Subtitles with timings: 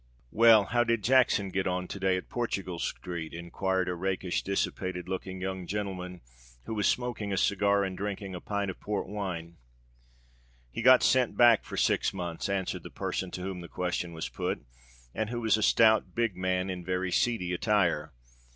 [0.31, 5.07] "Well, how did Jackson get on to day at Portugal Street?" enquired a rakish, dissipated
[5.07, 6.21] looking young gentleman,
[6.63, 9.57] who was smoking a cigar and drinking a pint of Port wine.
[10.71, 14.27] "He got sent back for six months," answered the person to whom the question was
[14.27, 14.65] put,
[15.13, 18.11] and who was a stout, big man, in very seedy attire.